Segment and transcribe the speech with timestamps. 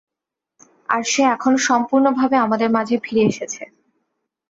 [0.89, 3.63] আর সে এখন সম্পূর্ণভাবে আমাদের মাঝে ফিরে এসেছে।